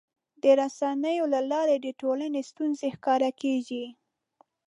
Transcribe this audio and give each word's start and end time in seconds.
د 0.43 0.43
رسنیو 0.61 1.25
له 1.33 1.39
لارې 1.51 1.75
د 1.79 1.87
ټولنې 2.01 2.41
ستونزې 2.49 2.87
ښکاره 2.95 3.29
کېږي. 3.41 3.85